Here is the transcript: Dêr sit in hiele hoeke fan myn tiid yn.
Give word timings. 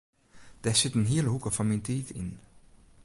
Dêr 0.63 0.77
sit 0.77 0.95
in 0.99 1.09
hiele 1.11 1.29
hoeke 1.31 1.51
fan 1.55 1.67
myn 1.69 1.83
tiid 1.85 2.07
yn. 2.21 2.31